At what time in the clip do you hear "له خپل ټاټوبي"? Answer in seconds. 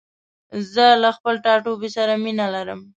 1.03-1.89